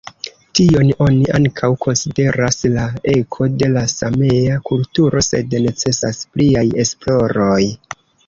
[0.59, 7.63] Tion oni ankaŭ konsideras la eko de la Samea kulturo, sed necesas pliaj esploroj.